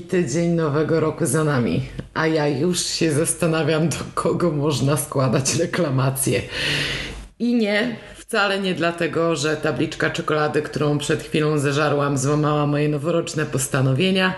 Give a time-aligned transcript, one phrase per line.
[0.00, 1.82] Tydzień nowego roku za nami,
[2.14, 6.42] a ja już się zastanawiam, do kogo można składać reklamację.
[7.38, 13.46] I nie, wcale nie dlatego, że tabliczka czekolady, którą przed chwilą zeżarłam, złamała moje noworoczne
[13.46, 14.34] postanowienia.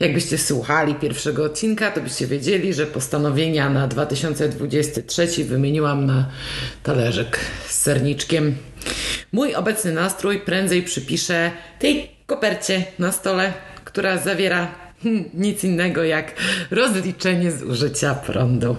[0.00, 6.28] Jakbyście słuchali pierwszego odcinka, to byście wiedzieli, że postanowienia na 2023 wymieniłam na
[6.82, 7.38] talerzyk
[7.68, 8.56] z serniczkiem.
[9.32, 13.52] Mój obecny nastrój prędzej przypiszę tej kopercie na stole,
[13.84, 14.83] która zawiera
[15.34, 16.32] nic innego jak
[16.70, 18.76] rozliczenie zużycia prądu.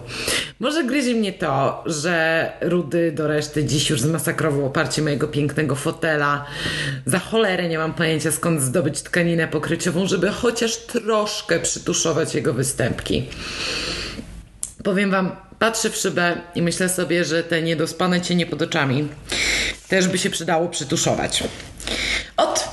[0.60, 6.46] Może gryzi mnie to, że Rudy do reszty dziś już zmasakrował oparcie mojego pięknego fotela.
[7.06, 13.24] Za cholerę nie mam pojęcia skąd zdobyć tkaninę pokryciową, żeby chociaż troszkę przytuszować jego występki.
[14.84, 19.08] Powiem wam, patrzę w szybę i myślę sobie, że te niedospane cienie pod oczami
[19.88, 21.44] też by się przydało przytuszować.
[22.38, 22.68] Od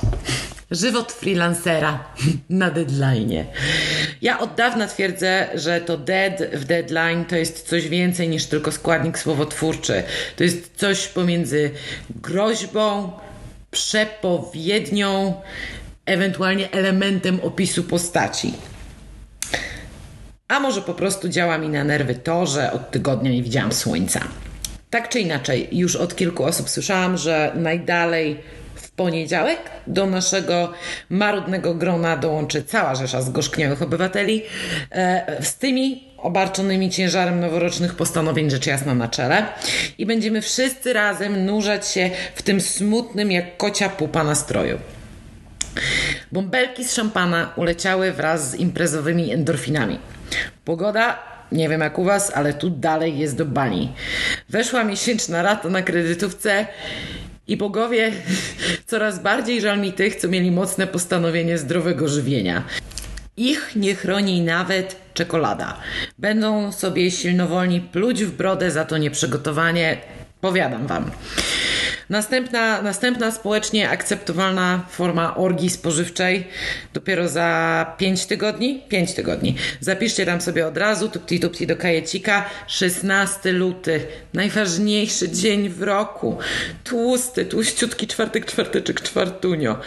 [0.73, 2.03] Żywot freelancera
[2.49, 3.45] na deadline.
[4.21, 8.71] Ja od dawna twierdzę, że to dead w deadline to jest coś więcej niż tylko
[8.71, 10.03] składnik słowotwórczy.
[10.35, 11.71] To jest coś pomiędzy
[12.09, 13.11] groźbą,
[13.71, 15.41] przepowiednią,
[16.05, 18.53] ewentualnie elementem opisu postaci.
[20.47, 24.19] A może po prostu działa mi na nerwy to, że od tygodnia nie widziałam słońca.
[24.89, 28.37] Tak czy inaczej, już od kilku osób słyszałam, że najdalej
[28.95, 30.73] poniedziałek do naszego
[31.09, 34.43] marudnego grona dołączy cała rzesza zgorzkniałych obywateli
[34.91, 39.45] e, z tymi obarczonymi ciężarem noworocznych postanowień rzecz jasna na czele
[39.97, 44.77] i będziemy wszyscy razem nurzać się w tym smutnym jak kocia pupa nastroju.
[46.31, 49.99] Bąbelki z szampana uleciały wraz z imprezowymi endorfinami.
[50.65, 51.19] Pogoda
[51.51, 53.93] nie wiem jak u Was, ale tu dalej jest do bani.
[54.49, 56.65] Weszła miesięczna rata na kredytówce
[57.47, 58.11] i bogowie,
[58.91, 62.63] coraz bardziej żal mi tych, co mieli mocne postanowienie zdrowego żywienia.
[63.37, 65.77] Ich nie chroni nawet czekolada.
[66.19, 69.97] Będą sobie silnowolni pluć w brodę za to nieprzygotowanie.
[70.41, 71.11] Powiadam wam.
[72.09, 76.47] Następna, następna społecznie akceptowalna forma orgii spożywczej
[76.93, 78.81] dopiero za 5 tygodni.
[78.89, 79.55] 5 tygodni.
[79.79, 82.45] Zapiszcie tam sobie od razu, tupti tupti do kajecika.
[82.67, 84.01] 16 luty.
[84.33, 86.37] Najważniejszy dzień w roku.
[86.83, 89.79] Tłusty, tłuściutki czwartek, czwarteczek, czwartunio.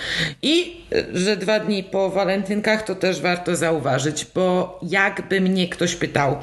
[0.43, 0.77] I
[1.15, 6.39] że dwa dni po walentynkach to też warto zauważyć, bo jakby mnie ktoś pytał,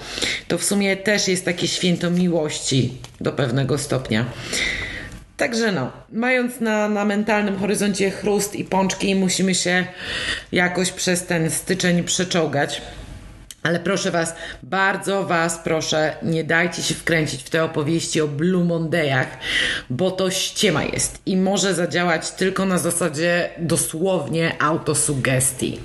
[0.48, 4.26] to w sumie też jest takie święto miłości do pewnego stopnia.
[5.38, 9.86] Także no, mając na, na mentalnym horyzoncie chrust i pączki, musimy się
[10.52, 12.82] jakoś przez ten styczeń przeczołgać.
[13.64, 18.66] Ale proszę Was, bardzo Was proszę, nie dajcie się wkręcić w te opowieści o Blue
[18.66, 19.28] Mondayach,
[19.90, 25.80] bo to ściema jest i może zadziałać tylko na zasadzie dosłownie autosugestii.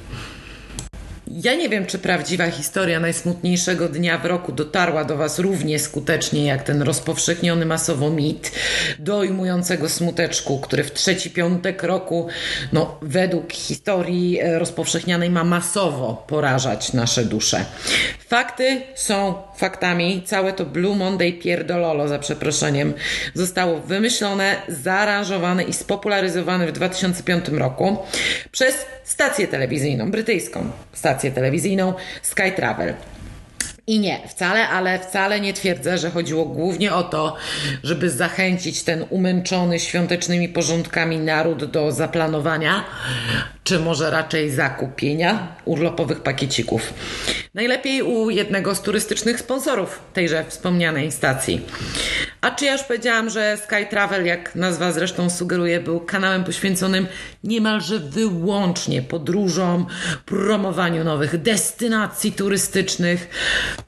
[1.31, 6.45] Ja nie wiem, czy prawdziwa historia najsmutniejszego dnia w roku dotarła do Was równie skutecznie
[6.45, 8.53] jak ten rozpowszechniony masowo mit
[8.99, 12.29] dojmującego smuteczku, który w trzeci piątek roku,
[12.73, 17.65] no, według historii e, rozpowszechnianej, ma masowo porażać nasze dusze.
[18.29, 20.23] Fakty są faktami.
[20.27, 22.95] Całe to Blue Monday pierdololo, za przeproszeniem,
[23.35, 27.97] zostało wymyślone, zaaranżowane i spopularyzowane w 2005 roku
[28.51, 28.75] przez
[29.05, 32.95] stację telewizyjną, brytyjską stację telewizyjną Sky Travel.
[33.89, 37.37] I nie, wcale, ale wcale nie twierdzę, że chodziło głównie o to,
[37.83, 42.85] żeby zachęcić ten umęczony świątecznymi porządkami naród do zaplanowania,
[43.65, 46.95] czy może raczej zakupienia urlopowych pakiecików.
[47.55, 51.61] Najlepiej u jednego z turystycznych sponsorów tejże wspomnianej stacji.
[52.41, 57.07] A czy ja już powiedziałam, że Sky Travel, jak nazwa zresztą sugeruje, był kanałem poświęconym
[57.45, 59.87] niemalże wyłącznie podróżom,
[60.27, 63.29] promowaniu nowych destynacji turystycznych.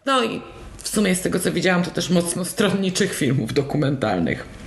[0.06, 0.42] No i
[0.82, 4.60] w sumie z tego co widziałam, to też mocno stronniczych filmów dokumentalnych.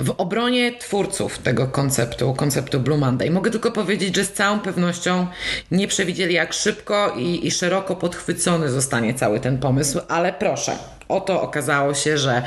[0.00, 5.26] W obronie twórców tego konceptu, konceptu Blue Monday, mogę tylko powiedzieć, że z całą pewnością
[5.70, 10.78] nie przewidzieli, jak szybko i, i szeroko podchwycony zostanie cały ten pomysł, ale proszę,
[11.08, 12.42] Oto okazało się, że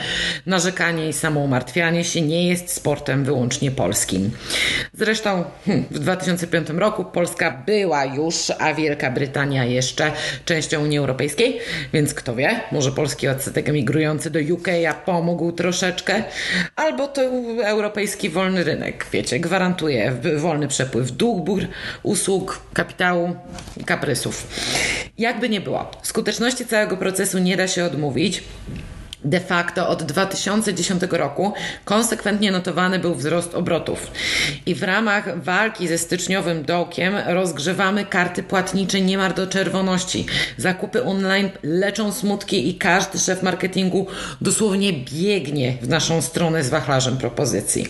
[0.46, 4.32] narzekanie i samoumartwianie się nie jest sportem wyłącznie polskim.
[4.94, 10.12] Zresztą hmm, w 2005 roku Polska była już, a Wielka Brytania jeszcze
[10.46, 11.60] częścią Unii Europejskiej,
[11.94, 14.68] więc kto wie, może polski odsetek emigrujący do UK
[15.06, 16.24] pomógł troszeczkę,
[16.76, 17.22] albo to
[17.64, 21.68] europejski wolny rynek, wiecie, gwarantuje wolny przepływ dóbr,
[22.04, 23.36] usług, kapitału
[23.78, 24.48] i kaprysów.
[25.20, 28.44] Jakby nie było, skuteczności całego procesu nie da się odmówić.
[29.26, 31.54] De facto od 2010 roku
[31.86, 34.12] konsekwentnie notowany był wzrost obrotów.
[34.66, 40.26] I w ramach walki ze styczniowym dołkiem rozgrzewamy karty płatnicze niemal do czerwoności.
[40.58, 44.08] Zakupy online leczą smutki i każdy szef marketingu
[44.42, 47.88] dosłownie biegnie w naszą stronę z wachlarzem propozycji.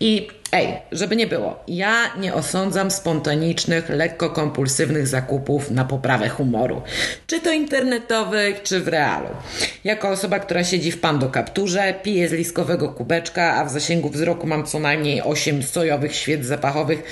[0.00, 6.82] I Ej, żeby nie było, ja nie osądzam spontanicznych, lekko kompulsywnych zakupów na poprawę humoru.
[7.26, 9.28] Czy to internetowych, czy w realu.
[9.84, 14.46] Jako osoba, która siedzi w pando kapturze, pije z liskowego kubeczka, a w zasięgu wzroku
[14.46, 17.02] mam co najmniej 8 sojowych świec zapachowych,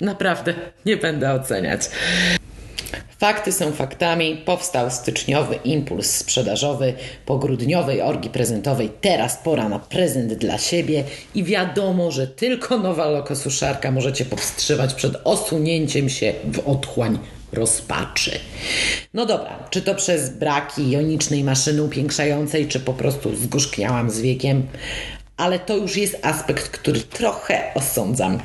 [0.00, 0.54] naprawdę
[0.86, 1.90] nie będę oceniać.
[3.22, 4.42] Fakty są faktami.
[4.44, 6.94] Powstał styczniowy impuls sprzedażowy
[7.26, 8.90] po grudniowej orgi prezentowej.
[9.00, 11.04] Teraz pora na prezent dla siebie
[11.34, 17.18] i wiadomo, że tylko nowa lokosuszarka możecie powstrzymać przed osunięciem się w otchłań
[17.52, 18.38] rozpaczy.
[19.14, 24.66] No dobra, czy to przez braki jonicznej maszyny upiększającej, czy po prostu zgorzkniałam z wiekiem,
[25.36, 28.38] ale to już jest aspekt, który trochę osądzam.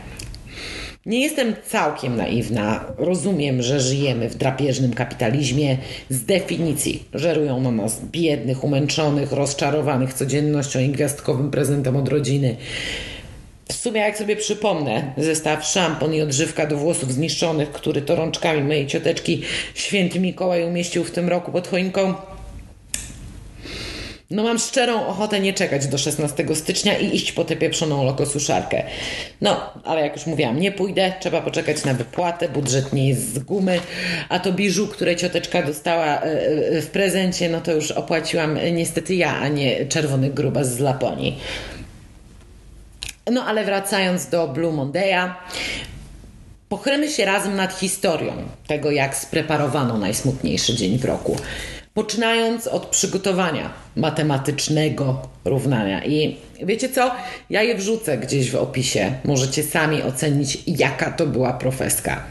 [1.07, 2.85] Nie jestem całkiem naiwna.
[2.97, 5.77] Rozumiem, że żyjemy w drapieżnym kapitalizmie.
[6.09, 12.55] Z definicji żerują na nas biednych, umęczonych, rozczarowanych codziennością i gwiazdkowym prezentem od rodziny.
[13.69, 18.63] W sumie, jak sobie przypomnę, zestaw szampon i odżywka do włosów zniszczonych, który to rączkami
[18.63, 19.41] mojej cioteczki
[19.75, 22.13] święty Mikołaj umieścił w tym roku pod choinką,
[24.31, 28.83] no mam szczerą ochotę nie czekać do 16 stycznia i iść po tę pieprzoną lokosuszarkę.
[29.41, 33.39] No, ale jak już mówiłam, nie pójdę, trzeba poczekać na wypłatę, budżet nie jest z
[33.39, 33.79] gumy,
[34.29, 39.15] a to biżu, które cioteczka dostała e, e, w prezencie, no to już opłaciłam niestety
[39.15, 41.39] ja, a nie czerwony grubas z Laponii.
[43.31, 45.33] No ale wracając do Blue Monday'a,
[46.69, 48.33] pochylmy się razem nad historią
[48.67, 51.37] tego, jak spreparowano najsmutniejszy dzień w roku
[51.97, 56.05] poczynając od przygotowania matematycznego równania.
[56.05, 57.11] I wiecie co?
[57.49, 59.13] Ja je wrzucę gdzieś w opisie.
[59.25, 62.23] Możecie sami ocenić, jaka to była profeska.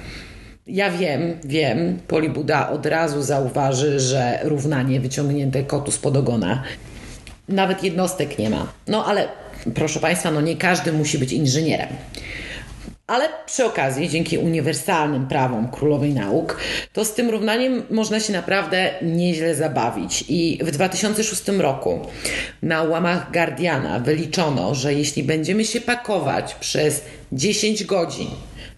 [0.67, 6.63] Ja wiem, wiem, Polibuda od razu zauważy, że równanie wyciągnięte kotu spod ogona
[7.49, 8.73] nawet jednostek nie ma.
[8.87, 9.29] No ale
[9.75, 11.89] proszę Państwa, no nie każdy musi być inżynierem.
[13.07, 16.59] Ale przy okazji, dzięki uniwersalnym prawom królowej nauk,
[16.93, 20.25] to z tym równaniem można się naprawdę nieźle zabawić.
[20.29, 22.01] I w 2006 roku
[22.63, 28.29] na łamach Guardiana wyliczono, że jeśli będziemy się pakować przez 10 godzin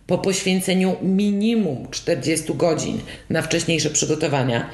[0.07, 4.71] po poświęceniu minimum 40 godzin na wcześniejsze przygotowania,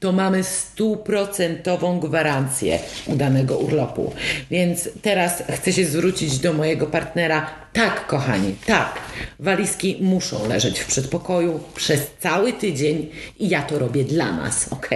[0.00, 4.12] to mamy stuprocentową gwarancję udanego urlopu.
[4.50, 7.50] Więc teraz chcę się zwrócić do mojego partnera.
[7.72, 8.98] Tak, kochani, tak.
[9.38, 13.08] Walizki muszą leżeć w przedpokoju przez cały tydzień
[13.38, 14.88] i ja to robię dla nas, ok?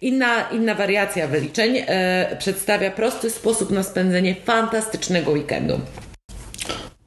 [0.00, 5.80] Inna, inna wariacja wyliczeń e, przedstawia prosty sposób na spędzenie fantastycznego weekendu.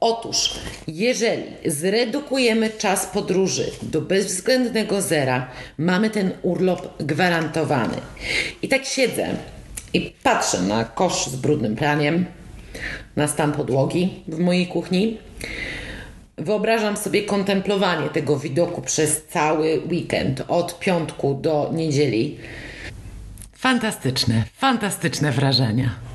[0.00, 0.50] Otóż,
[0.86, 7.96] jeżeli zredukujemy czas podróży do bezwzględnego zera, mamy ten urlop gwarantowany.
[8.62, 9.28] I tak siedzę
[9.94, 12.26] i patrzę na kosz z brudnym praniem,
[13.16, 15.18] na stan podłogi w mojej kuchni.
[16.38, 22.38] Wyobrażam sobie kontemplowanie tego widoku przez cały weekend, od piątku do niedzieli.
[23.52, 26.05] Fantastyczne, fantastyczne wrażenia.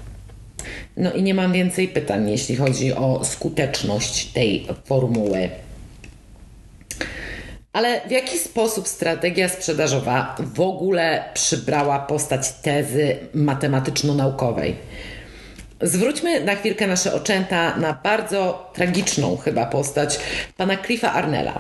[0.98, 5.50] No i nie mam więcej pytań, jeśli chodzi o skuteczność tej formuły.
[7.74, 14.76] Ale w jaki sposób strategia sprzedażowa w ogóle przybrała postać tezy matematyczno-naukowej?
[15.82, 20.20] Zwróćmy na chwilkę nasze oczęta na bardzo tragiczną chyba postać
[20.58, 21.60] pana Cliffa Arnella.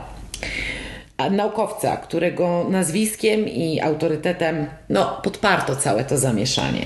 [1.31, 6.85] Naukowca, którego nazwiskiem i autorytetem no, podparto całe to zamieszanie.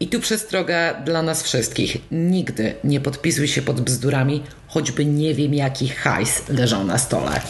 [0.00, 1.96] I tu przestroga dla nas wszystkich.
[2.10, 7.40] Nigdy nie podpisuj się pod bzdurami, choćby nie wiem jaki hajs leżał na stole.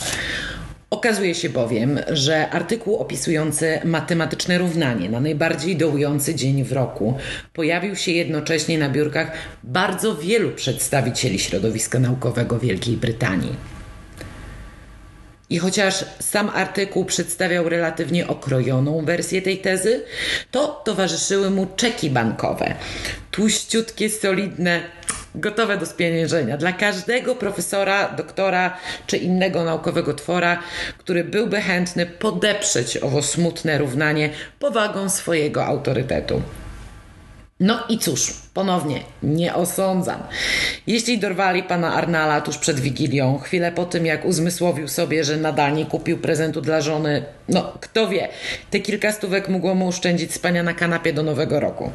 [0.91, 7.15] Okazuje się bowiem, że artykuł opisujący matematyczne równanie na najbardziej dołujący dzień w roku
[7.53, 9.33] pojawił się jednocześnie na biurkach
[9.65, 13.74] bardzo wielu przedstawicieli środowiska naukowego Wielkiej Brytanii.
[15.51, 20.05] I chociaż sam artykuł przedstawiał relatywnie okrojoną wersję tej tezy,
[20.51, 22.75] to towarzyszyły mu czeki bankowe.
[23.31, 24.81] Tłuściutkie, solidne,
[25.35, 30.59] gotowe do spieniężenia dla każdego profesora, doktora czy innego naukowego twora,
[30.99, 36.43] który byłby chętny podeprzeć owo smutne równanie powagą swojego autorytetu.
[37.61, 40.23] No i cóż, ponownie, nie osądzam.
[40.87, 45.75] Jeśli dorwali pana Arnala tuż przed Wigilią, chwilę po tym jak uzmysłowił sobie, że nadal
[45.75, 48.29] nie kupił prezentu dla żony, no kto wie,
[48.71, 51.91] te kilka stówek mogło mu oszczędzić spania na kanapie do nowego roku.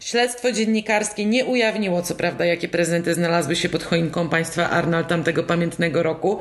[0.00, 5.42] Śledztwo dziennikarskie nie ujawniło co prawda, jakie prezenty znalazły się pod choinką państwa Arnal tamtego
[5.42, 6.38] pamiętnego roku,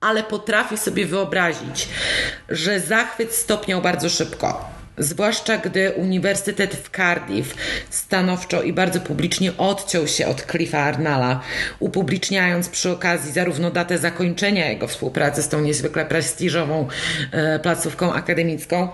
[0.00, 1.88] ale potrafię sobie wyobrazić,
[2.48, 4.79] że zachwyt stopniał bardzo szybko.
[4.98, 7.54] Zwłaszcza gdy Uniwersytet w Cardiff
[7.90, 11.40] stanowczo i bardzo publicznie odciął się od Cliffa Arnala,
[11.78, 16.88] upubliczniając przy okazji zarówno datę zakończenia jego współpracy z tą niezwykle prestiżową
[17.32, 18.88] e, placówką akademicką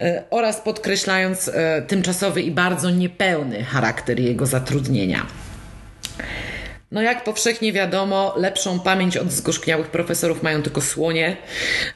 [0.00, 5.26] e, oraz podkreślając e, tymczasowy i bardzo niepełny charakter jego zatrudnienia.
[6.96, 11.36] No jak powszechnie wiadomo, lepszą pamięć od zgorzkniałych profesorów mają tylko słonie,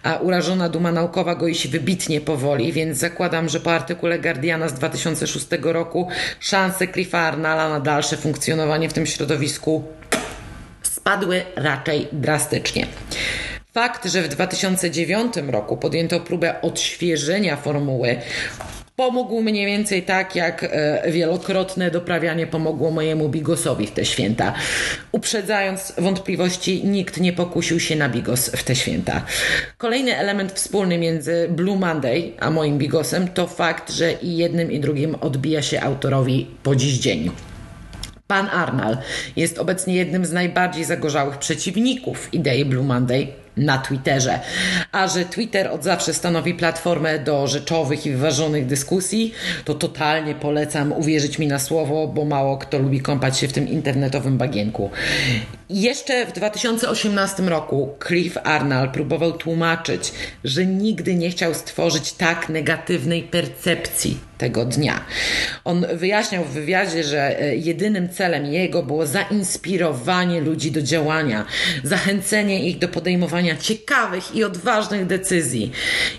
[0.03, 4.75] a urażona duma naukowa goi się wybitnie powoli, więc zakładam, że po artykule Guardiana z
[4.75, 6.09] 2006 roku
[6.41, 9.85] szanse Cliffa Arnala na dalsze funkcjonowanie w tym środowisku
[10.83, 12.87] spadły raczej drastycznie.
[13.73, 18.17] Fakt, że w 2009 roku podjęto próbę odświeżenia formuły
[19.01, 24.55] pomógł mniej więcej tak, jak e, wielokrotne doprawianie pomogło mojemu bigosowi w te święta.
[25.13, 29.23] Uprzedzając wątpliwości, nikt nie pokusił się na bigos w te święta.
[29.79, 34.81] Kolejny element wspólny między Blue Monday a moim bigosem to fakt, że i jednym i
[34.81, 37.31] drugim odbija się autorowi po dziś dzień.
[38.27, 38.99] Pan Arnal
[39.37, 43.27] jest obecnie jednym z najbardziej zagorzałych przeciwników idei Blue Monday
[43.61, 44.41] na Twitterze.
[44.93, 50.93] A że Twitter od zawsze stanowi platformę do rzeczowych i wyważonych dyskusji, to totalnie polecam
[50.93, 54.91] uwierzyć mi na słowo, bo mało kto lubi kąpać się w tym internetowym bagienku.
[55.71, 60.13] Jeszcze w 2018 roku Cliff Arnold próbował tłumaczyć,
[60.45, 65.05] że nigdy nie chciał stworzyć tak negatywnej percepcji tego dnia.
[65.65, 71.45] On wyjaśniał w wywiadzie, że e, jedynym celem jego było zainspirowanie ludzi do działania,
[71.85, 75.73] zachęcenie ich do podejmowania ciekawych i odważnych decyzji.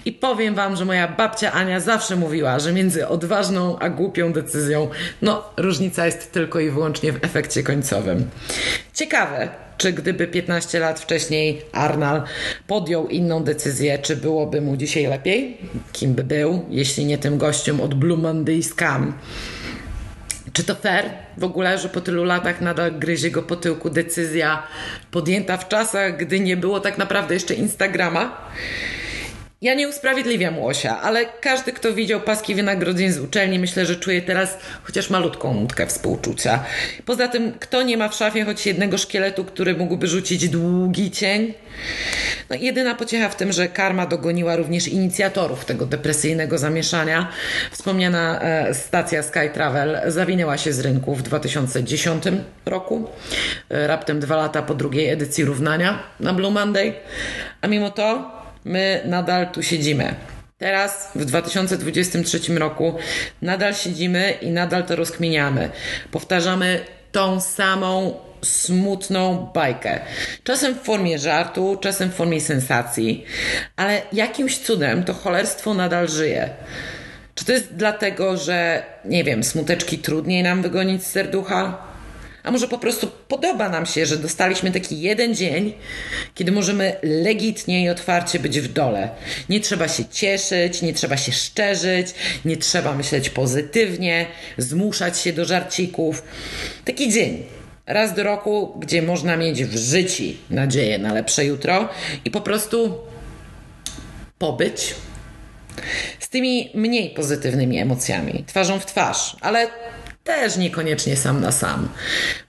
[0.05, 4.89] I powiem Wam, że moja babcia Ania zawsze mówiła, że między odważną a głupią decyzją,
[5.21, 8.29] no różnica jest tylko i wyłącznie w efekcie końcowym.
[8.93, 12.23] Ciekawe, czy gdyby 15 lat wcześniej Arnal
[12.67, 15.57] podjął inną decyzję, czy byłoby mu dzisiaj lepiej?
[15.93, 18.11] Kim by był, jeśli nie tym gościem od Blue?
[20.53, 24.63] Czy to fair w ogóle, że po tylu latach nadal gryzie go po tyłku decyzja
[25.11, 28.51] podjęta w czasach, gdy nie było tak naprawdę jeszcze Instagrama?
[29.61, 34.21] Ja nie usprawiedliwiam Łosia, ale każdy, kto widział paski wynagrodzeń z uczelni, myślę, że czuje
[34.21, 36.63] teraz chociaż malutką nutkę współczucia.
[37.05, 41.53] Poza tym, kto nie ma w szafie choć jednego szkieletu, który mógłby rzucić długi cień?
[42.49, 47.27] No, jedyna pociecha w tym, że karma dogoniła również inicjatorów tego depresyjnego zamieszania.
[47.71, 52.23] Wspomniana e, stacja Sky Travel zawinęła się z rynku w 2010
[52.65, 53.09] roku,
[53.69, 56.93] e, raptem dwa lata po drugiej edycji równania na Blue Monday,
[57.61, 60.15] a mimo to my nadal tu siedzimy.
[60.57, 62.95] Teraz, w 2023 roku,
[63.41, 65.69] nadal siedzimy i nadal to rozkminiamy.
[66.11, 66.79] Powtarzamy
[67.11, 69.99] tą samą smutną bajkę.
[70.43, 73.25] Czasem w formie żartu, czasem w formie sensacji,
[73.75, 76.49] ale jakimś cudem to cholerstwo nadal żyje.
[77.35, 81.90] Czy to jest dlatego, że, nie wiem, smuteczki trudniej nam wygonić z serducha?
[82.43, 85.73] A może po prostu podoba nam się, że dostaliśmy taki jeden dzień,
[86.35, 89.09] kiedy możemy legitnie i otwarcie być w dole.
[89.49, 92.07] Nie trzeba się cieszyć, nie trzeba się szczerzyć,
[92.45, 94.25] nie trzeba myśleć pozytywnie,
[94.57, 96.23] zmuszać się do żarcików.
[96.85, 97.43] Taki dzień.
[97.85, 101.89] Raz do roku, gdzie można mieć w życiu nadzieję na lepsze jutro
[102.25, 102.97] i po prostu
[104.37, 104.95] pobyć
[106.19, 109.67] z tymi mniej pozytywnymi emocjami, twarzą w twarz, ale
[110.23, 111.89] też niekoniecznie sam na sam.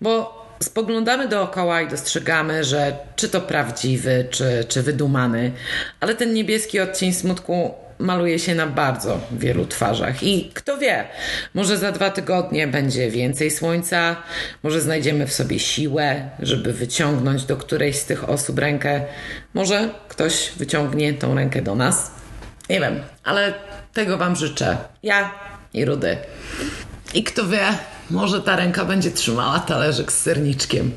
[0.00, 5.52] Bo spoglądamy dookoła i dostrzegamy, że czy to prawdziwy, czy, czy wydumany,
[6.00, 10.22] ale ten niebieski odcień smutku maluje się na bardzo wielu twarzach.
[10.22, 11.04] I kto wie,
[11.54, 14.16] może za dwa tygodnie będzie więcej słońca,
[14.62, 19.00] może znajdziemy w sobie siłę, żeby wyciągnąć do którejś z tych osób rękę.
[19.54, 22.10] Może ktoś wyciągnie tą rękę do nas.
[22.70, 23.54] Nie wiem, ale
[23.92, 24.76] tego Wam życzę.
[25.02, 25.34] Ja
[25.74, 26.16] i Rudy.
[27.14, 27.78] I kto wie,
[28.10, 30.92] może ta ręka będzie trzymała talerzyk z serniczkiem.